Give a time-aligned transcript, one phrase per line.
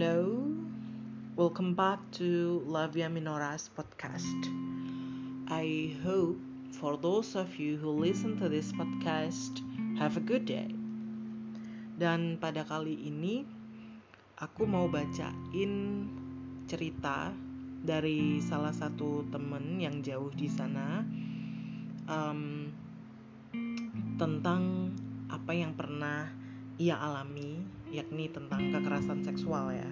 [0.00, 0.40] Hello,
[1.36, 4.48] welcome back to Lavia Minora's podcast.
[5.44, 6.40] I hope
[6.72, 9.60] for those of you who listen to this podcast
[10.00, 10.72] have a good day.
[12.00, 13.44] Dan pada kali ini
[14.40, 16.08] aku mau bacain
[16.64, 17.36] cerita
[17.84, 21.04] dari salah satu temen yang jauh di sana
[22.08, 22.72] um,
[24.16, 24.96] tentang
[25.28, 26.24] apa yang pernah
[26.80, 29.90] ia alami, yakni tentang kekerasan seksual ya.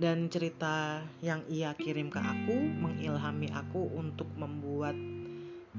[0.00, 4.96] Dan cerita yang ia kirim ke aku mengilhami aku untuk membuat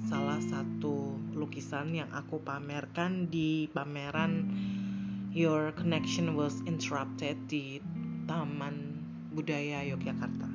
[0.07, 4.47] salah satu lukisan yang aku pamerkan di pameran
[5.35, 7.83] Your Connection Was Interrupted di
[8.29, 9.03] Taman
[9.35, 10.47] Budaya Yogyakarta.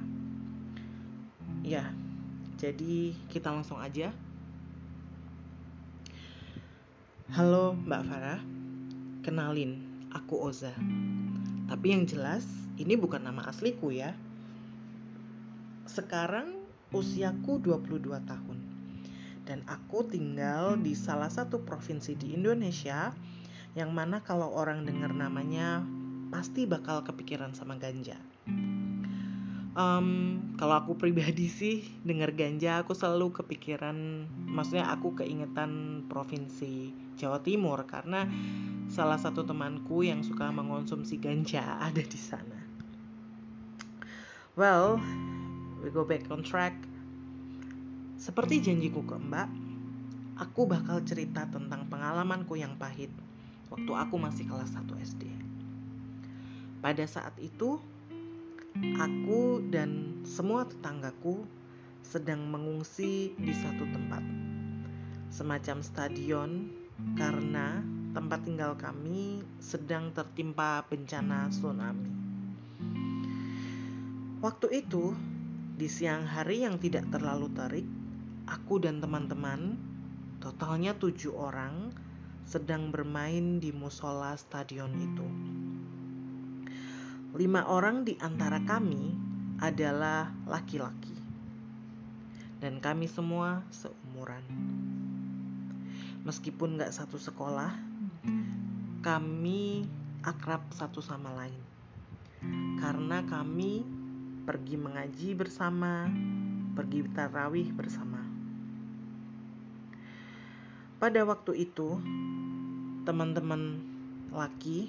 [1.66, 1.91] Ya,
[2.57, 4.15] jadi kita langsung aja.
[7.34, 8.41] Halo Mbak Farah.
[9.27, 9.85] Kenalin,
[10.16, 10.73] aku Oza.
[11.68, 12.43] Tapi yang jelas,
[12.80, 14.16] ini bukan nama asliku ya.
[15.85, 16.57] Sekarang
[16.90, 18.59] usiaku 22 tahun.
[19.46, 23.15] Dan aku tinggal di salah satu provinsi di Indonesia
[23.77, 25.85] yang mana kalau orang dengar namanya
[26.33, 28.18] pasti bakal kepikiran sama ganja.
[29.77, 37.45] Um, kalau aku pribadi sih dengar ganja aku selalu kepikiran, maksudnya aku keingetan provinsi Jawa
[37.45, 38.24] Timur karena
[38.88, 42.57] salah satu temanku yang suka mengonsumsi ganja ada di sana.
[44.57, 44.96] Well,
[45.85, 46.73] we go back on track.
[48.16, 49.49] Seperti janjiku ke Mbak,
[50.40, 53.13] aku bakal cerita tentang pengalamanku yang pahit
[53.68, 55.29] waktu aku masih kelas 1 SD.
[56.80, 57.77] Pada saat itu,
[58.96, 61.45] aku dan semua tetanggaku
[62.05, 64.22] sedang mengungsi di satu tempat,
[65.33, 66.50] semacam stadion,
[67.16, 67.81] karena
[68.16, 72.12] tempat tinggal kami sedang tertimpa bencana tsunami.
[74.41, 75.17] Waktu itu,
[75.77, 77.89] di siang hari yang tidak terlalu terik,
[78.49, 79.77] aku dan teman-teman,
[80.41, 81.93] totalnya tujuh orang,
[82.47, 85.27] sedang bermain di musola stadion itu.
[87.37, 89.13] Lima orang di antara kami
[89.61, 91.13] adalah laki-laki,
[92.65, 94.41] dan kami semua seumuran.
[96.25, 97.77] Meskipun gak satu sekolah,
[99.05, 99.85] kami
[100.25, 101.61] akrab satu sama lain
[102.81, 103.85] karena kami
[104.49, 106.09] pergi mengaji bersama,
[106.73, 108.25] pergi tarawih bersama.
[110.97, 112.01] Pada waktu itu,
[113.05, 113.85] teman-teman
[114.33, 114.89] laki,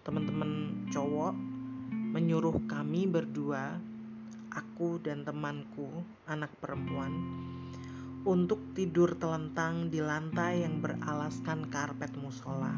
[0.00, 1.57] teman-teman cowok
[2.18, 3.78] menyuruh kami berdua,
[4.50, 5.86] aku dan temanku,
[6.26, 7.14] anak perempuan,
[8.26, 12.74] untuk tidur telentang di lantai yang beralaskan karpet musola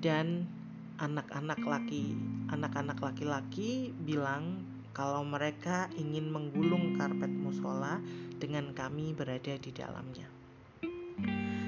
[0.00, 0.48] dan
[0.96, 2.16] anak-anak laki
[2.48, 4.64] anak-anak laki-laki bilang
[4.96, 8.00] kalau mereka ingin menggulung karpet musola
[8.40, 10.32] dengan kami berada di dalamnya.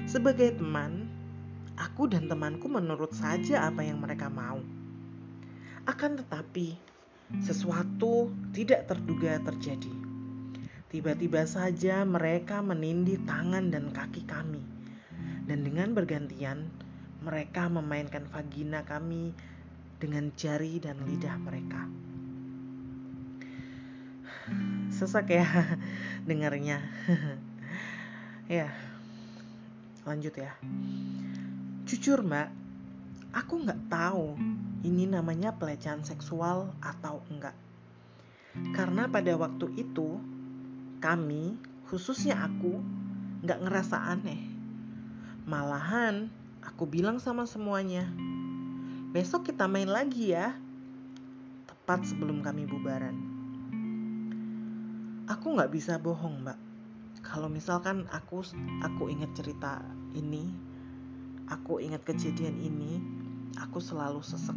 [0.09, 1.05] Sebagai teman,
[1.77, 4.80] aku dan temanku menurut saja apa yang mereka mau.
[5.89, 6.77] Akan tetapi,
[7.41, 9.89] sesuatu tidak terduga terjadi.
[10.93, 14.61] Tiba-tiba saja mereka menindih tangan dan kaki kami.
[15.47, 16.69] Dan dengan bergantian,
[17.25, 19.33] mereka memainkan vagina kami
[19.97, 21.81] dengan jari dan lidah mereka.
[24.93, 25.47] Sesak ya
[26.29, 26.77] dengarnya.
[28.61, 28.69] ya,
[30.05, 30.53] lanjut ya.
[31.89, 32.53] Jujur mbak,
[33.33, 34.37] aku nggak tahu
[34.81, 37.55] ini namanya pelecehan seksual atau enggak.
[38.75, 40.19] Karena pada waktu itu
[40.99, 41.55] kami,
[41.87, 42.81] khususnya aku,
[43.45, 44.41] nggak ngerasa aneh.
[45.47, 46.29] Malahan
[46.61, 48.05] Aku bilang sama semuanya,
[49.09, 50.53] besok kita main lagi ya.
[51.65, 53.17] Tepat sebelum kami bubaran.
[55.25, 56.59] Aku nggak bisa bohong mbak.
[57.25, 58.45] Kalau misalkan aku
[58.85, 59.81] aku ingat cerita
[60.13, 60.53] ini,
[61.49, 63.01] aku ingat kejadian ini,
[63.59, 64.55] aku selalu sesek.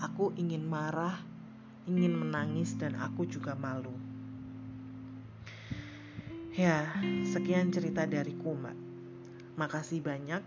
[0.00, 1.18] Aku ingin marah,
[1.84, 3.92] ingin menangis dan aku juga malu.
[6.56, 6.92] Ya,
[7.28, 8.76] sekian cerita dariku, Mbak.
[9.60, 10.42] Makasih banyak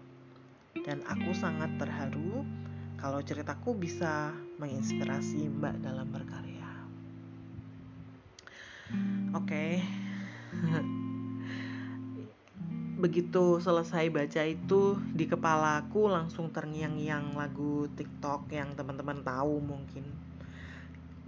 [0.84, 2.44] dan aku sangat terharu
[2.98, 6.72] kalau ceritaku bisa menginspirasi Mbak dalam berkarya.
[9.38, 9.82] Oke.
[9.82, 10.92] Okay.
[13.04, 20.08] Begitu selesai baca itu di kepalaku langsung terngiang-ngiang lagu TikTok yang teman-teman tahu mungkin.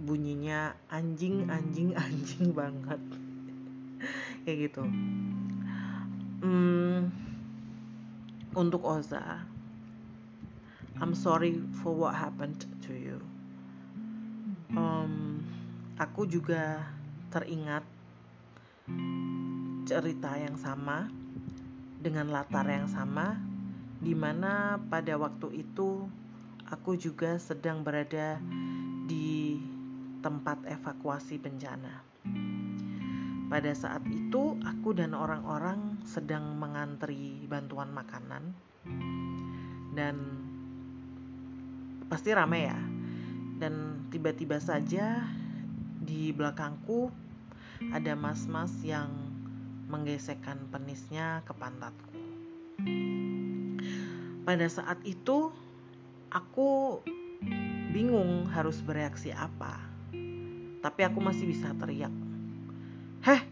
[0.00, 3.00] Bunyinya anjing anjing anjing banget.
[4.48, 4.84] Kayak gitu.
[6.40, 7.12] Hmm,
[8.56, 9.44] untuk Oza
[10.96, 13.20] I'm sorry for what happened to you
[14.72, 15.44] um,
[16.00, 16.88] aku juga
[17.28, 17.84] teringat
[19.84, 21.12] cerita yang sama
[22.06, 23.34] dengan latar yang sama
[23.98, 26.06] di mana pada waktu itu
[26.70, 28.38] aku juga sedang berada
[29.10, 29.58] di
[30.22, 32.06] tempat evakuasi bencana.
[33.50, 38.54] Pada saat itu, aku dan orang-orang sedang mengantri bantuan makanan,
[39.94, 40.14] dan
[42.06, 42.78] pasti ramai ya.
[43.58, 45.26] Dan tiba-tiba saja
[46.02, 47.10] di belakangku
[47.90, 49.25] ada mas-mas yang
[49.86, 52.18] menggesekkan penisnya ke pantatku.
[54.46, 55.50] Pada saat itu,
[56.30, 57.02] aku
[57.90, 59.78] bingung harus bereaksi apa.
[60.82, 62.12] Tapi aku masih bisa teriak,
[63.26, 63.42] "Heh,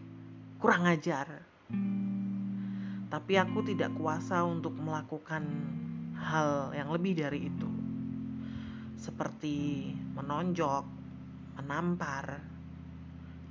[0.59, 1.43] kurang ajar!"
[3.11, 5.43] Tapi aku tidak kuasa untuk melakukan
[6.15, 7.69] hal yang lebih dari itu,
[8.99, 10.85] seperti menonjok,
[11.59, 12.39] menampar,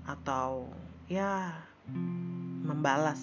[0.05, 0.69] atau
[1.09, 1.53] ya
[2.65, 3.21] membalas.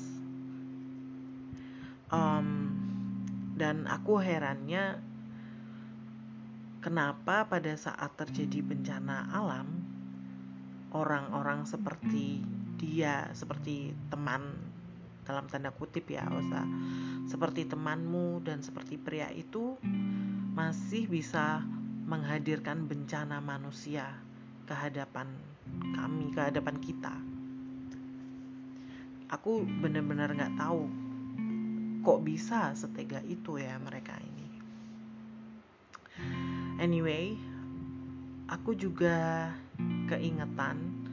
[2.13, 2.71] Um,
[3.57, 5.01] dan aku herannya
[6.81, 9.69] kenapa pada saat terjadi bencana alam
[10.91, 12.41] orang-orang seperti
[12.81, 14.57] dia seperti teman
[15.21, 16.65] dalam tanda kutip ya Osa
[17.29, 19.77] seperti temanmu dan seperti pria itu
[20.57, 21.61] masih bisa
[22.09, 24.09] menghadirkan bencana manusia
[24.65, 25.29] ke hadapan
[25.95, 27.13] kami ke hadapan kita
[29.31, 30.91] aku benar-benar nggak tahu
[32.03, 34.47] kok bisa setega itu ya mereka ini.
[36.83, 37.39] Anyway
[38.51, 39.47] aku juga
[40.11, 41.07] keingetan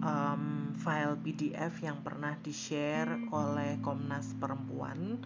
[0.00, 5.20] um, file PDF yang pernah di share oleh Komnas Perempuan.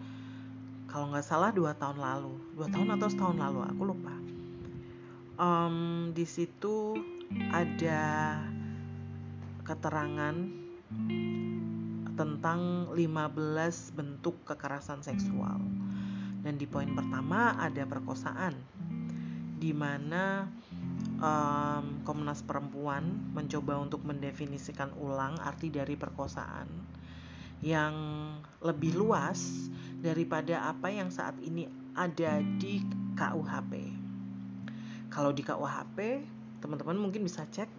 [0.91, 4.15] Kalau nggak salah dua tahun lalu dua tahun atau setahun lalu aku lupa.
[5.37, 6.97] Um, di situ
[7.53, 8.41] ada
[9.63, 10.35] keterangan
[12.17, 15.61] tentang 15 bentuk kekerasan seksual.
[16.41, 18.57] Dan di poin pertama ada perkosaan,
[19.61, 20.49] di mana
[21.21, 26.67] um, Komnas Perempuan mencoba untuk mendefinisikan ulang arti dari perkosaan
[27.61, 27.93] yang
[28.61, 31.65] lebih luas daripada apa yang saat ini
[31.97, 32.85] ada di
[33.17, 33.73] KUHP.
[35.09, 35.97] Kalau di KUHP,
[36.61, 37.69] teman-teman mungkin bisa cek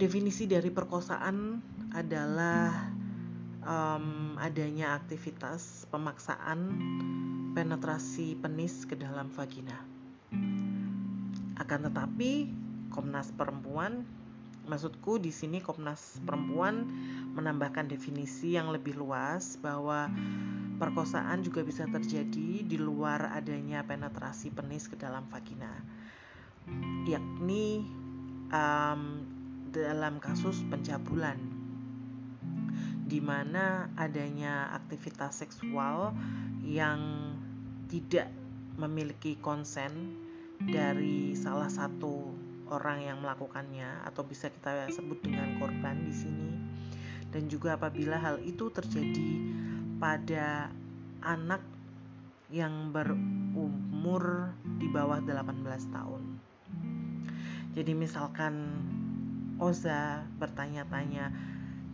[0.00, 1.60] definisi dari perkosaan
[1.92, 2.88] adalah
[3.64, 6.60] um, adanya aktivitas pemaksaan
[7.52, 9.76] penetrasi penis ke dalam vagina.
[11.60, 12.48] Akan tetapi
[12.88, 14.04] Komnas Perempuan,
[14.64, 16.88] maksudku di sini Komnas Perempuan
[17.36, 20.08] menambahkan definisi yang lebih luas bahwa
[20.80, 25.70] perkosaan juga bisa terjadi di luar adanya penetrasi penis ke dalam vagina,
[27.04, 27.84] yakni
[28.48, 29.02] um,
[29.72, 31.51] dalam kasus pencabulan
[33.12, 36.16] di mana adanya aktivitas seksual
[36.64, 37.36] yang
[37.92, 38.32] tidak
[38.80, 40.16] memiliki konsen
[40.56, 42.32] dari salah satu
[42.72, 46.50] orang yang melakukannya atau bisa kita sebut dengan korban di sini
[47.28, 49.32] dan juga apabila hal itu terjadi
[50.00, 50.72] pada
[51.20, 51.60] anak
[52.48, 56.22] yang berumur di bawah 18 tahun.
[57.76, 58.72] Jadi misalkan
[59.56, 61.32] Oza bertanya-tanya,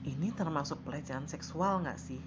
[0.09, 2.21] ini termasuk pelecehan seksual nggak sih?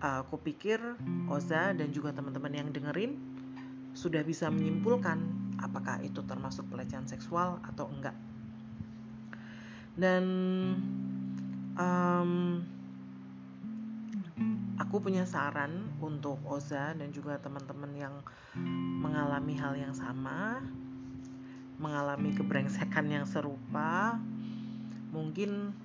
[0.00, 0.80] Aku pikir
[1.28, 3.18] Oza dan juga teman-teman yang dengerin
[3.92, 5.18] sudah bisa menyimpulkan
[5.60, 8.16] apakah itu termasuk pelecehan seksual atau enggak.
[9.98, 10.24] Dan
[11.76, 12.64] um,
[14.80, 18.14] aku punya saran untuk Oza dan juga teman-teman yang
[19.04, 20.64] mengalami hal yang sama,
[21.76, 24.16] mengalami kebrengsekan yang serupa,
[25.12, 25.76] mungkin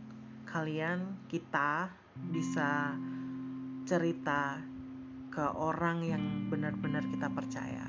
[0.47, 1.89] kalian kita
[2.31, 2.95] bisa
[3.85, 4.61] cerita
[5.29, 7.85] ke orang yang benar-benar kita percaya.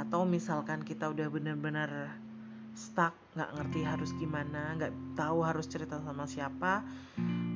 [0.00, 2.10] Atau misalkan kita udah benar-benar
[2.74, 6.82] stuck nggak ngerti harus gimana nggak tahu harus cerita sama siapa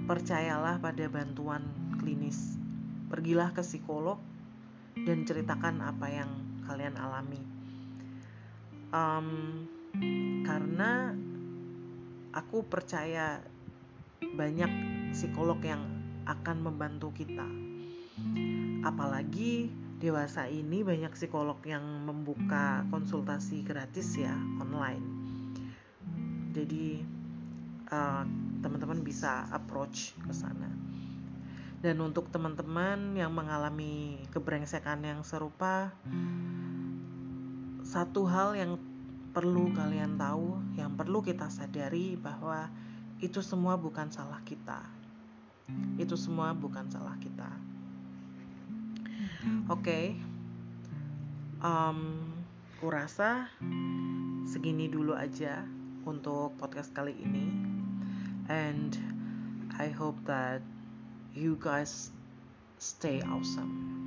[0.06, 1.66] percayalah pada bantuan
[1.98, 2.54] klinis.
[3.10, 4.20] Pergilah ke psikolog
[4.94, 6.30] dan ceritakan apa yang
[6.68, 7.42] kalian alami.
[8.92, 9.28] Um,
[10.44, 11.12] karena
[12.32, 13.42] aku percaya
[14.22, 14.70] banyak
[15.12, 15.82] psikolog yang
[16.28, 17.46] akan membantu kita.
[18.84, 25.04] Apalagi dewasa ini banyak psikolog yang membuka konsultasi gratis ya online.
[26.54, 27.02] Jadi
[27.90, 28.22] uh,
[28.62, 30.70] teman-teman bisa approach ke sana.
[31.78, 35.94] Dan untuk teman-teman yang mengalami kebrengsekan yang serupa,
[37.86, 38.74] satu hal yang
[39.30, 42.66] perlu kalian tahu, yang perlu kita sadari bahwa
[43.18, 44.78] itu semua bukan salah kita.
[45.98, 47.50] Itu semua bukan salah kita.
[49.68, 50.04] Oke, okay.
[51.62, 52.32] um,
[52.80, 53.50] kurasa
[54.48, 55.62] segini dulu aja
[56.08, 57.46] untuk podcast kali ini,
[58.48, 58.96] and
[59.76, 60.64] I hope that
[61.36, 62.10] you guys
[62.80, 63.98] stay awesome.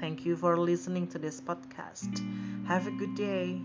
[0.00, 2.10] Thank you for listening to this podcast.
[2.66, 3.60] Have a good day.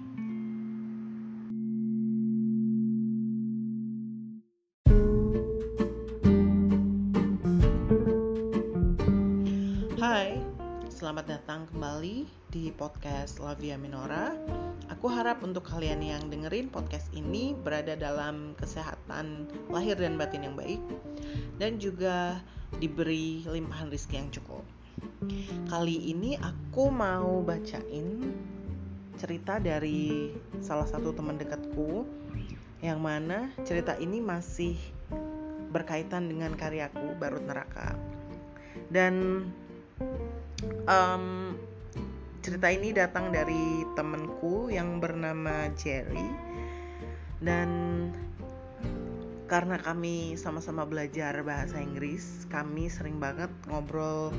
[12.48, 14.32] Di podcast Lavia Minora.
[14.88, 20.56] Aku harap untuk kalian yang dengerin podcast ini berada dalam kesehatan lahir dan batin yang
[20.56, 20.80] baik
[21.60, 22.40] dan juga
[22.80, 24.64] diberi limpahan rezeki yang cukup.
[25.68, 28.32] Kali ini aku mau bacain
[29.20, 30.32] cerita dari
[30.64, 32.08] salah satu teman dekatku
[32.80, 34.78] yang mana cerita ini masih
[35.74, 37.98] berkaitan dengan karyaku Barut Neraka.
[38.88, 39.46] Dan
[40.88, 41.58] um,
[42.48, 46.32] cerita ini datang dari temanku yang bernama Jerry
[47.44, 47.68] dan
[49.52, 54.32] karena kami sama-sama belajar bahasa Inggris, kami sering banget ngobrol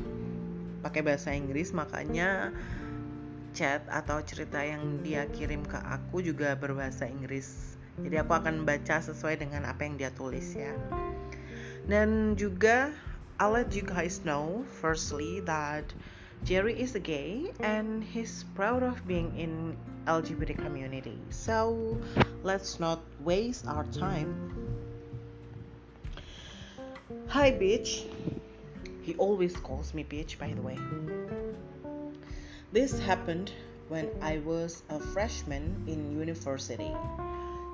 [0.81, 2.49] pakai bahasa Inggris, makanya
[3.53, 7.77] chat atau cerita yang dia kirim ke aku juga berbahasa Inggris.
[8.01, 10.73] Jadi aku akan baca sesuai dengan apa yang dia tulis ya.
[11.85, 12.89] Dan juga
[13.37, 15.85] I'll let you guys know firstly that
[16.45, 17.65] Jerry is a gay mm-hmm.
[17.65, 19.77] and he's proud of being in
[20.07, 21.19] LGBT community.
[21.31, 21.99] So
[22.43, 24.33] let's not waste our time.
[27.29, 28.05] Hi bitch.
[29.03, 30.79] He always calls me bitch by the way.
[32.73, 33.53] This happened
[33.89, 36.95] when I was a freshman in university.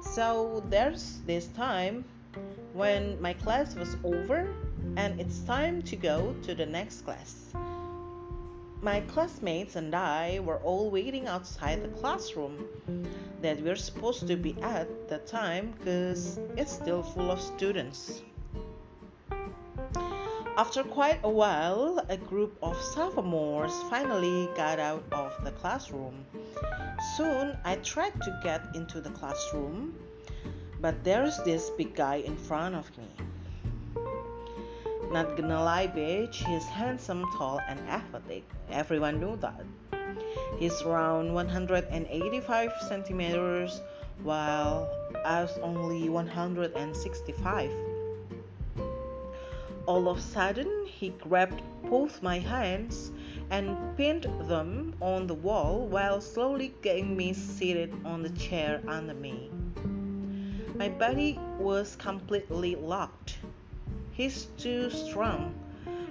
[0.01, 2.05] So there's this time
[2.73, 4.49] when my class was over
[4.97, 7.55] and it's time to go to the next class.
[8.85, 12.69] My classmates and I were all waiting outside the classroom
[13.41, 18.21] that we're supposed to be at the time because it's still full of students.
[20.59, 26.27] After quite a while, a group of sophomores finally got out of the classroom.
[27.17, 29.95] Soon, I tried to get into the classroom,
[30.83, 33.09] but there's this big guy in front of me.
[35.11, 38.45] Not gonna lie, bitch, he's handsome, tall, and athletic.
[38.71, 39.65] Everyone knew that.
[40.59, 43.81] He's around 185 centimeters,
[44.23, 44.89] while
[45.25, 47.71] I was only 165.
[49.87, 53.13] All of a sudden, he grabbed both my hands
[53.51, 59.15] and pinned them on the wall while slowly getting me seated on the chair under
[59.15, 59.51] me.
[60.75, 63.39] My body was completely locked.
[64.15, 65.53] He's too strong.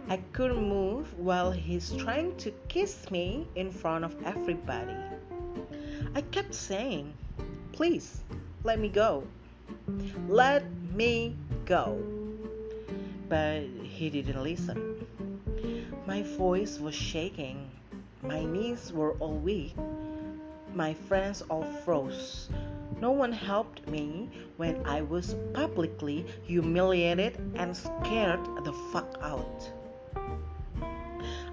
[0.10, 4.98] I couldn't move while he's trying to kiss me in front of everybody.
[6.14, 7.14] I kept saying,
[7.72, 8.20] Please,
[8.66, 9.24] let me go.
[10.28, 11.98] Let me go.
[13.30, 15.08] But he didn't listen.
[16.06, 17.72] My voice was shaking.
[18.22, 19.76] My knees were all weak.
[20.76, 22.50] My friends all froze.
[23.04, 29.70] No one helped me when I was publicly humiliated and scared the fuck out.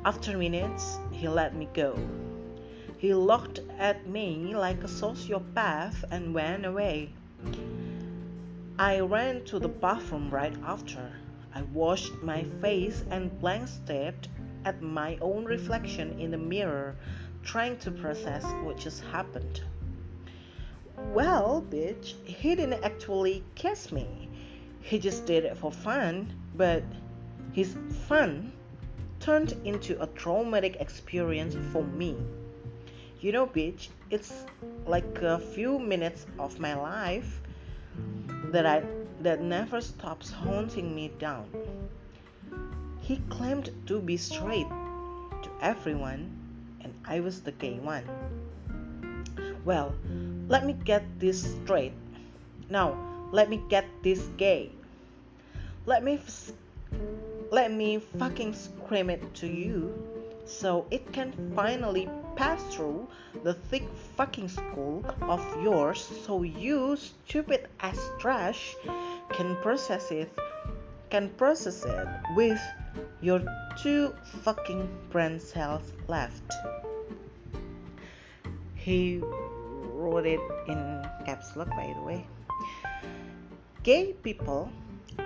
[0.04, 1.99] After minutes, he let me go.
[2.99, 7.11] He looked at me like a sociopath and went away.
[8.78, 11.11] I ran to the bathroom right after.
[11.52, 14.28] I washed my face and blank stared
[14.64, 16.95] at my own reflection in the mirror,
[17.42, 19.64] trying to process what just happened.
[21.12, 24.29] Well, bitch, he didn't actually kiss me.
[24.81, 26.85] He just did it for fun, but
[27.52, 27.76] his
[28.07, 28.52] fun
[29.19, 32.17] turned into a traumatic experience for me.
[33.21, 34.47] You know, bitch, it's
[34.87, 37.40] like a few minutes of my life
[38.52, 38.85] that I
[39.21, 41.50] that never stops haunting me down.
[43.00, 46.31] He claimed to be straight to everyone,
[46.83, 48.05] and I was the gay one.
[49.64, 49.93] Well,
[50.50, 51.95] let me get this straight.
[52.69, 52.99] Now,
[53.30, 54.73] let me get this gay.
[55.87, 56.50] Let me f-
[57.52, 59.95] let me fucking scream it to you
[60.45, 63.07] so it can finally pass through
[63.45, 68.75] the thick fucking skull of yours so you stupid ass trash
[69.30, 70.30] can process it
[71.11, 72.61] can process it with
[73.21, 73.40] your
[73.78, 76.52] two fucking brain cells left.
[78.75, 79.21] He
[80.00, 82.26] wrote it in caps lock by the way.
[83.83, 84.71] Gay people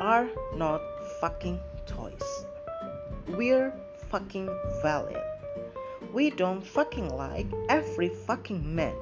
[0.00, 0.82] are not
[1.20, 2.44] fucking toys.
[3.28, 3.72] We're
[4.10, 4.50] fucking
[4.82, 5.22] valid.
[6.12, 8.94] We don't fucking like every fucking man.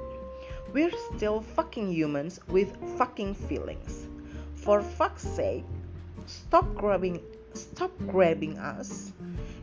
[0.73, 4.09] We're still fucking humans with fucking feelings.
[4.55, 5.65] For fuck's sake,
[6.27, 7.21] stop grabbing
[7.55, 9.13] stop grabbing us.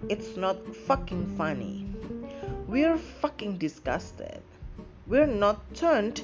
[0.09, 1.87] It's not fucking funny.
[2.67, 4.41] We're fucking disgusted.
[5.09, 6.21] We're not turned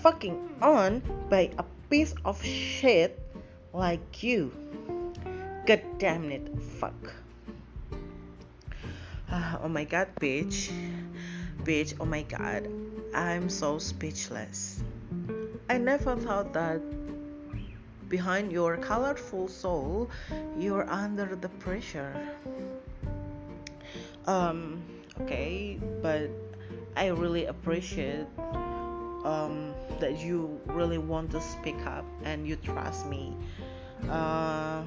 [0.00, 3.20] fucking on by a piece of shit
[3.74, 4.56] like you.
[5.66, 6.48] God damn it,
[6.80, 6.96] fuck.
[9.30, 10.72] Uh, oh my god, bitch.
[11.62, 12.66] Bitch, oh my god.
[13.12, 14.82] I'm so speechless.
[15.68, 16.80] I never thought that
[18.08, 20.08] behind your colorful soul,
[20.56, 22.16] you're under the pressure.
[24.26, 24.82] Um,
[25.20, 26.30] okay, but
[26.96, 28.26] I really appreciate
[29.24, 33.36] um, that you really want to speak up and you trust me.
[34.08, 34.80] Uh,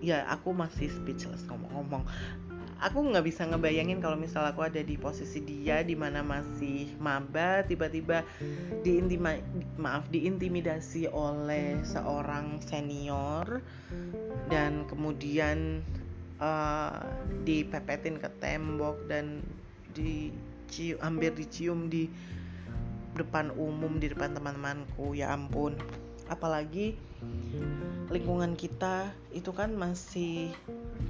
[0.00, 2.04] ya, aku masih speechless ngomong-ngomong
[2.80, 7.64] aku nggak bisa ngebayangin kalau misal aku ada di posisi dia di mana masih maba
[7.64, 8.20] tiba-tiba
[8.84, 9.40] diintima
[9.80, 13.64] maaf diintimidasi oleh seorang senior
[14.52, 15.80] dan kemudian
[16.36, 17.00] uh,
[17.48, 19.40] dipepetin ke tembok dan
[20.66, 22.10] dicium hampir dicium di
[23.16, 25.78] depan umum di depan teman-temanku ya ampun.
[26.26, 26.98] Apalagi
[28.10, 30.52] lingkungan kita itu kan masih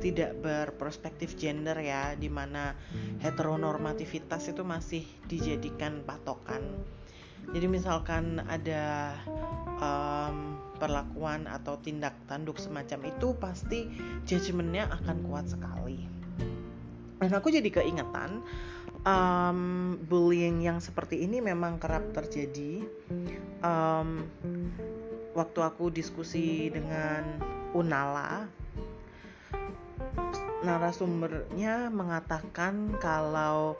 [0.00, 2.76] tidak berperspektif gender ya di mana
[3.24, 6.62] heteronormativitas itu masih dijadikan patokan.
[7.54, 9.14] Jadi misalkan ada
[9.78, 13.88] um, perlakuan atau tindak tanduk semacam itu pasti
[14.26, 16.04] judgementnya akan kuat sekali.
[17.16, 18.44] Dan aku jadi keingetan
[19.06, 22.82] um, bullying yang seperti ini memang kerap terjadi.
[23.62, 24.26] Um,
[25.32, 27.24] waktu aku diskusi dengan
[27.76, 28.48] Unala
[30.64, 33.76] narasumbernya mengatakan kalau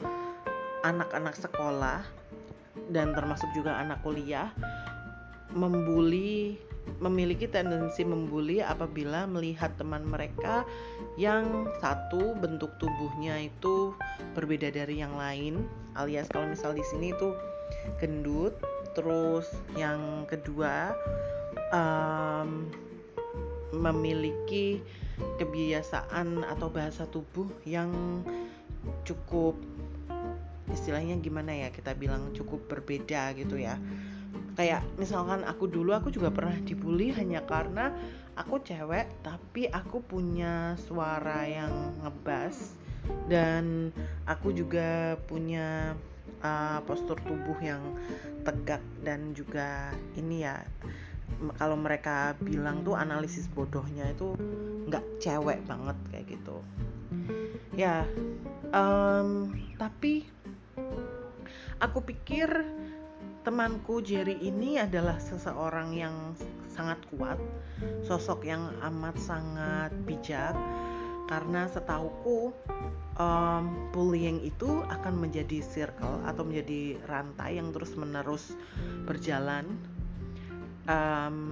[0.84, 2.04] anak-anak sekolah
[2.92, 4.52] dan termasuk juga anak kuliah
[5.56, 6.60] membuli
[7.02, 10.64] memiliki tendensi membuli apabila melihat teman mereka
[11.20, 13.92] yang satu bentuk tubuhnya itu
[14.32, 15.66] berbeda dari yang lain
[15.98, 17.34] alias kalau misal di sini itu
[17.98, 18.56] gendut
[18.96, 20.94] terus yang kedua
[21.74, 22.70] um,
[23.76, 24.80] memiliki
[25.36, 27.92] kebiasaan atau bahasa tubuh yang
[29.04, 29.56] cukup
[30.72, 33.76] istilahnya gimana ya kita bilang cukup berbeda gitu ya
[34.56, 37.92] kayak misalkan aku dulu aku juga pernah dibully hanya karena
[38.36, 42.76] aku cewek tapi aku punya suara yang ngebas.
[43.30, 43.94] Dan
[44.26, 45.94] aku juga punya
[46.42, 47.78] uh, postur tubuh yang
[48.42, 50.58] tegak dan juga ini ya
[51.54, 54.34] kalau mereka bilang tuh analisis bodohnya itu
[54.90, 56.58] nggak cewek banget kayak gitu.
[57.78, 58.02] Ya
[58.74, 60.26] um, tapi
[61.78, 62.48] aku pikir
[63.46, 66.34] temanku Jerry ini adalah seseorang yang
[66.66, 67.38] sangat kuat
[68.02, 70.50] sosok yang amat sangat bijak
[71.30, 72.50] karena setauku
[73.14, 78.58] um, bullying itu akan menjadi circle atau menjadi rantai yang terus menerus
[79.06, 79.78] berjalan.
[80.86, 81.50] Um,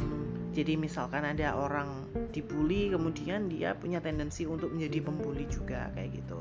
[0.54, 6.38] jadi misalkan ada orang dibully kemudian dia punya tendensi untuk menjadi pembuli juga kayak gitu.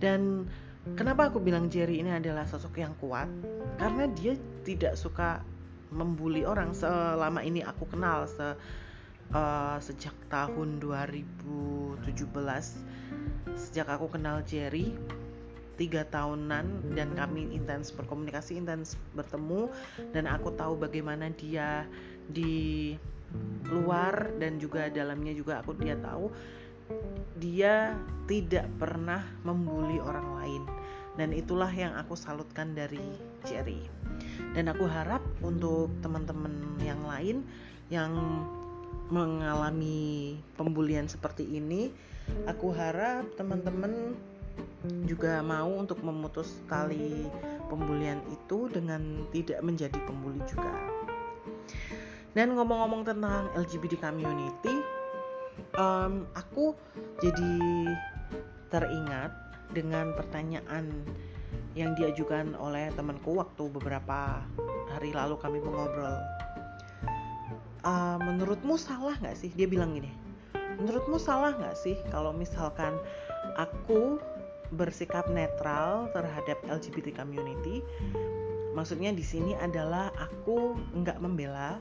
[0.00, 0.48] Dan
[0.96, 3.28] kenapa aku bilang Jerry ini adalah sosok yang kuat?
[3.76, 4.32] Karena dia
[4.66, 5.46] tidak suka
[5.94, 8.42] membuli orang selama ini aku kenal se
[9.30, 12.02] uh, sejak tahun 2017
[13.54, 14.90] sejak aku kenal Jerry
[15.78, 19.70] tiga tahunan dan kami intens berkomunikasi intens bertemu
[20.10, 21.86] dan aku tahu bagaimana dia
[22.26, 22.96] di
[23.70, 26.32] luar dan juga dalamnya juga aku dia tahu
[27.36, 27.92] dia
[28.30, 30.62] tidak pernah membuli orang lain.
[31.16, 33.00] Dan itulah yang aku salutkan dari
[33.48, 33.80] Jerry
[34.56, 37.44] dan aku harap untuk teman-teman yang lain
[37.92, 38.16] yang
[39.12, 41.92] mengalami pembulian seperti ini
[42.48, 44.16] aku harap teman-teman
[45.04, 47.28] juga mau untuk memutus tali
[47.68, 50.72] pembulian itu dengan tidak menjadi pembuli juga.
[52.36, 54.74] Dan ngomong-ngomong tentang LGBT community,
[55.80, 56.76] um, aku
[57.18, 57.52] jadi
[58.68, 59.32] teringat
[59.72, 60.92] dengan pertanyaan
[61.76, 64.40] yang diajukan oleh temanku waktu beberapa
[64.96, 66.16] hari lalu kami mengobrol.
[67.86, 69.52] Uh, menurutmu salah nggak sih?
[69.54, 70.10] Dia bilang gini,
[70.80, 72.96] menurutmu salah nggak sih kalau misalkan
[73.60, 74.20] aku
[74.74, 77.86] bersikap netral terhadap LGBT community
[78.76, 81.80] maksudnya di sini adalah aku nggak membela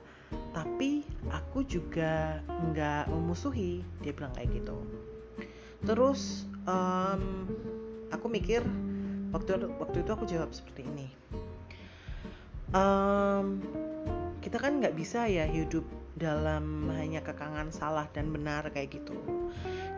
[0.55, 2.39] tapi aku juga
[2.71, 4.77] nggak memusuhi dia bilang kayak gitu
[5.83, 7.49] terus um,
[8.13, 8.63] aku mikir
[9.35, 11.07] waktu waktu itu aku jawab seperti ini.
[12.71, 13.59] Um,
[14.39, 15.83] kita kan nggak bisa ya hidup
[16.15, 19.15] dalam hanya kekangan salah dan benar kayak gitu.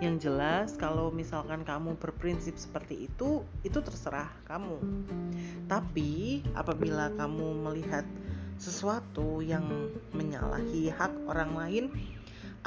[0.02, 4.82] Yang jelas kalau misalkan kamu berprinsip seperti itu itu terserah kamu.
[5.70, 8.06] Tapi apabila kamu melihat
[8.58, 11.86] sesuatu yang menyalahi hak orang lain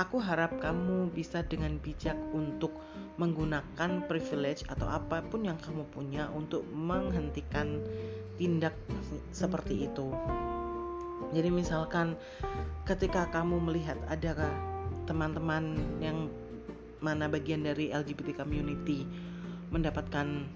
[0.00, 2.72] aku harap kamu bisa dengan bijak untuk
[3.20, 7.84] menggunakan privilege atau apa pun yang kamu punya untuk menghentikan
[8.40, 8.72] tindak
[9.28, 10.08] seperti itu.
[11.36, 12.16] Jadi misalkan
[12.88, 14.48] ketika kamu melihat ada
[15.04, 16.32] teman-teman yang
[17.04, 19.04] mana bagian dari LGBT community
[19.68, 20.48] mendapatkan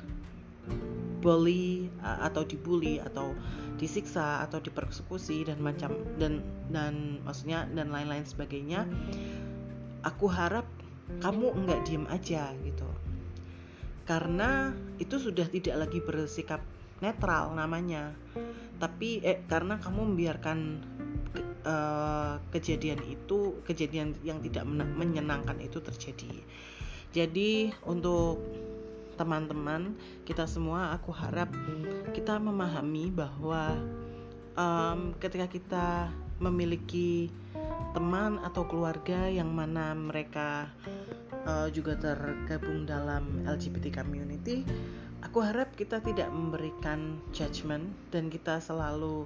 [1.25, 3.33] bully atau dibully atau
[3.81, 8.85] disiksa atau dipersekusi dan macam dan dan maksudnya dan lain-lain sebagainya
[10.05, 10.69] aku harap
[11.25, 12.89] kamu enggak diem aja gitu.
[14.05, 16.61] Karena itu sudah tidak lagi bersikap
[17.01, 18.13] netral namanya.
[18.77, 20.59] Tapi eh karena kamu membiarkan
[21.65, 26.33] uh, kejadian itu kejadian yang tidak menyenangkan itu terjadi.
[27.15, 28.43] Jadi untuk
[29.15, 29.95] teman-teman
[30.27, 31.49] kita semua aku harap
[32.13, 33.79] kita memahami bahwa
[34.59, 35.87] um, ketika kita
[36.43, 37.31] memiliki
[37.95, 40.67] teman atau keluarga yang mana mereka
[41.47, 44.67] uh, juga tergabung dalam LGBT community
[45.25, 49.25] Aku harap kita tidak memberikan judgment dan kita selalu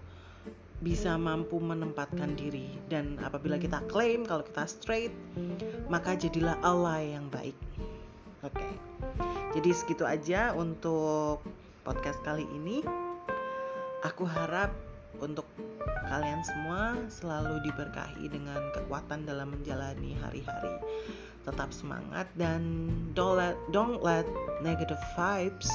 [0.79, 5.11] bisa mampu menempatkan diri dan apabila kita klaim kalau kita straight
[5.91, 7.59] maka jadilah Allah yang baik.
[8.47, 8.63] Oke.
[8.63, 9.28] Okay.
[9.57, 11.41] Jadi segitu aja untuk
[11.87, 12.85] podcast kali ini.
[14.05, 14.71] Aku harap
[15.19, 15.49] untuk
[16.07, 20.79] kalian semua selalu diberkahi dengan kekuatan dalam menjalani hari-hari
[21.49, 24.29] tetap semangat dan don't let don't let
[24.61, 25.73] negative vibes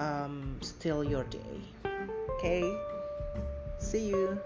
[0.00, 1.60] um, steal your day.
[2.40, 2.64] Okay,
[3.76, 4.40] see you.